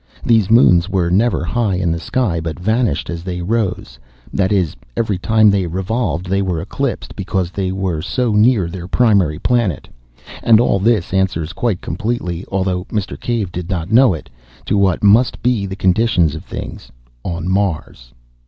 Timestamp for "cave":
13.19-13.51